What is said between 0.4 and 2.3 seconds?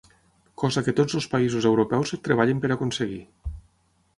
Cosa que tots els països europeus